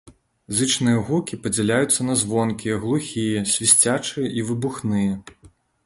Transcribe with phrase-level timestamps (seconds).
[0.59, 5.13] Зычныя гукі падзяляюцца на звонкія, глухія, свісцячыя і выбухныя.